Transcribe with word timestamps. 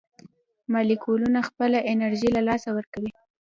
مالیکولونه 0.71 1.39
خپله 1.49 1.77
انرژي 1.91 2.29
له 2.35 2.41
لاسه 2.47 2.69
ورکوي. 2.77 3.11